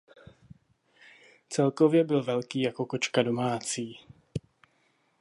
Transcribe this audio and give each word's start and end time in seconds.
Celkově 1.49 2.03
byl 2.03 2.23
velký 2.23 2.61
jako 2.61 2.85
kočka 2.85 3.23
domácí. 3.23 3.99